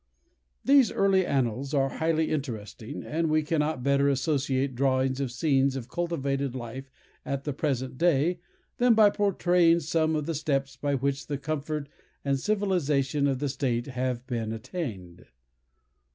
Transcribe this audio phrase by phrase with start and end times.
[0.65, 5.89] These early annals are highly interesting, and we cannot better associate drawings of scenes of
[5.89, 6.89] cultivated life
[7.23, 8.39] at the present day,
[8.77, 11.87] than by portraying some of the steps by which the comfort
[12.25, 15.27] and civilization of the state have been attained.